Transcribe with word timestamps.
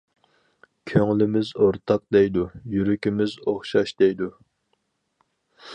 كۆڭلىمىز 0.91 1.51
ئورتاق 1.65 2.01
دەيدۇ، 2.17 2.47
يۈرىكىمىز 2.77 3.37
ئوخشاش 3.45 3.95
دەيدۇ. 4.03 4.33